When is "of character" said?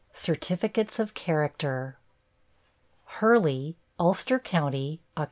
0.97-1.95